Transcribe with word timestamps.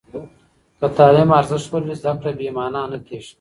که 0.79 0.87
تعلیم 0.97 1.29
ارزښت 1.39 1.67
ولري، 1.71 1.95
زده 2.01 2.13
کړه 2.19 2.31
بې 2.37 2.49
معنا 2.57 2.83
نه 2.91 2.97
کېږي. 3.07 3.29